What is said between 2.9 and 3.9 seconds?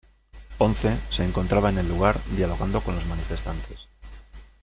los manifestantes.